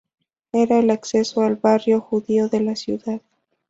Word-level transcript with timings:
Era 0.51 0.79
el 0.79 0.89
acceso 0.89 1.41
al 1.43 1.57
barrio 1.57 2.01
judío 2.01 2.49
de 2.49 2.61
la 2.61 2.75
ciudad. 2.75 3.21